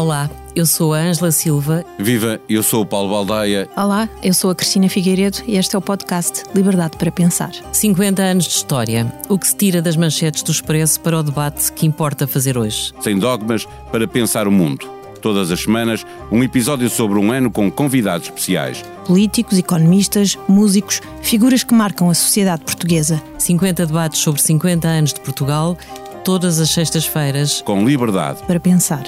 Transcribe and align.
Olá, 0.00 0.30
eu 0.56 0.64
sou 0.64 0.94
a 0.94 0.98
Ângela 0.98 1.30
Silva. 1.30 1.84
Viva, 1.98 2.40
eu 2.48 2.62
sou 2.62 2.80
o 2.80 2.86
Paulo 2.86 3.10
Baldaia. 3.10 3.68
Olá, 3.76 4.08
eu 4.22 4.32
sou 4.32 4.50
a 4.50 4.54
Cristina 4.54 4.88
Figueiredo 4.88 5.42
e 5.46 5.58
este 5.58 5.76
é 5.76 5.78
o 5.78 5.82
podcast 5.82 6.42
Liberdade 6.54 6.96
para 6.96 7.12
Pensar. 7.12 7.50
50 7.70 8.22
anos 8.22 8.44
de 8.44 8.54
história. 8.54 9.12
O 9.28 9.38
que 9.38 9.46
se 9.46 9.54
tira 9.54 9.82
das 9.82 9.96
manchetes 9.96 10.42
do 10.42 10.52
Expresso 10.52 11.00
para 11.00 11.18
o 11.18 11.22
debate 11.22 11.70
que 11.72 11.84
importa 11.84 12.26
fazer 12.26 12.56
hoje. 12.56 12.94
Sem 13.02 13.18
dogmas 13.18 13.68
para 13.92 14.08
pensar 14.08 14.48
o 14.48 14.50
mundo. 14.50 14.88
Todas 15.20 15.50
as 15.50 15.60
semanas, 15.60 16.02
um 16.32 16.42
episódio 16.42 16.88
sobre 16.88 17.18
um 17.18 17.30
ano 17.30 17.50
com 17.50 17.70
convidados 17.70 18.28
especiais. 18.28 18.82
Políticos, 19.04 19.58
economistas, 19.58 20.38
músicos, 20.48 21.02
figuras 21.20 21.62
que 21.62 21.74
marcam 21.74 22.08
a 22.08 22.14
sociedade 22.14 22.64
portuguesa. 22.64 23.22
50 23.36 23.84
debates 23.84 24.18
sobre 24.22 24.40
50 24.40 24.88
anos 24.88 25.12
de 25.12 25.20
Portugal, 25.20 25.76
todas 26.24 26.58
as 26.58 26.70
sextas-feiras. 26.70 27.60
Com 27.60 27.86
liberdade. 27.86 28.38
Para 28.46 28.58
pensar. 28.58 29.02